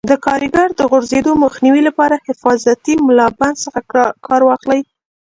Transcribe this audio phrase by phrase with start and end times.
[0.09, 3.79] د کاریګرو د غورځېدو مخنیوي لپاره حفاظتي ملابند څخه
[4.27, 4.79] کار واخلئ.